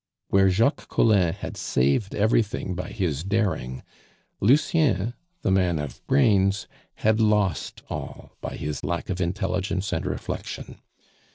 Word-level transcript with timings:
Where 0.29 0.49
Jacques 0.49 0.87
Collin 0.87 1.31
had 1.31 1.55
saved 1.55 2.15
everything 2.15 2.73
by 2.73 2.87
his 2.89 3.23
daring, 3.23 3.83
Lucien, 4.39 5.13
the 5.43 5.51
man 5.51 5.77
of 5.77 6.01
brains, 6.07 6.67
had 6.95 7.21
lost 7.21 7.83
all 7.87 8.31
by 8.41 8.55
his 8.55 8.83
lack 8.83 9.11
of 9.11 9.21
intelligence 9.21 9.93
and 9.93 10.03
reflection. 10.07 10.79